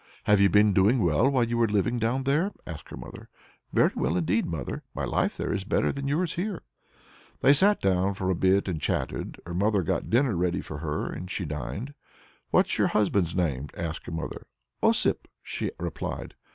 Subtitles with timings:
[0.23, 3.29] "Have you been doing well while you were living down there?" asked her mother.
[3.71, 4.81] "Very well indeed, mother.
[4.95, 6.63] My life there is better than yours here."
[7.41, 9.37] They sat down for a bit and chatted.
[9.45, 11.93] Her mother got dinner ready for her, and she dined.
[12.49, 14.47] "What's your husband's name?" asked her mother.
[14.81, 16.33] "Osip," she replied.